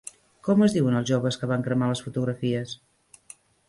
[0.47, 2.79] Com es diuen els joves que van cremar les fotografies?